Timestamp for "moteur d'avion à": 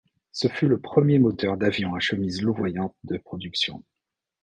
1.19-1.99